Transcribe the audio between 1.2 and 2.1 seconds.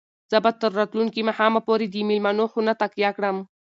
ماښامه پورې د